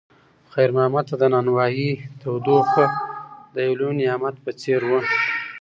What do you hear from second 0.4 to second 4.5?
خیر محمد ته د نانوایۍ تودوخه د یو لوی نعمت